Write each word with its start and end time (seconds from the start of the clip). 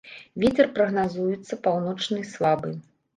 Вецер 0.43 0.69
прагназуецца 0.77 1.57
паўночны 1.67 2.25
слабы. 2.31 2.73